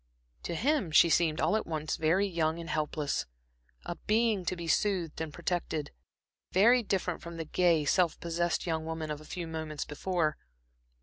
[0.41, 3.27] To him she seemed all at once very young and helpless,
[3.85, 5.91] a being to be soothed and protected;
[6.51, 10.37] very different from the gay, self possessed young woman of a few minutes before.